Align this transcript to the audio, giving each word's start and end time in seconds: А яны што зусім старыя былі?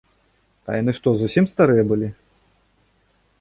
А 0.71 0.77
яны 0.81 0.91
што 0.99 1.13
зусім 1.19 1.45
старыя 1.53 1.83
былі? 1.93 2.09